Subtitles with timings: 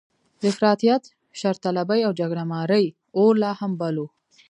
[0.39, 1.03] د افراطیت،
[1.39, 2.85] شرطلبۍ او جګړه مارۍ
[3.17, 4.05] اور لا هم بل و.